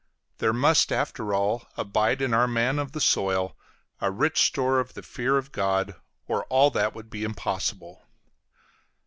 There 0.39 0.51
must 0.51 0.91
after 0.91 1.31
all 1.31 1.67
abide 1.77 2.23
in 2.23 2.33
our 2.33 2.47
man 2.47 2.79
of 2.79 2.91
the 2.93 2.99
soil 2.99 3.55
a 3.99 4.09
rich 4.09 4.41
store 4.47 4.79
of 4.79 4.95
the 4.95 5.03
fear 5.03 5.37
of 5.37 5.51
God, 5.51 5.93
or 6.27 6.43
all 6.45 6.71
that 6.71 6.95
would 6.95 7.11
be 7.11 7.23
impossible. 7.23 8.03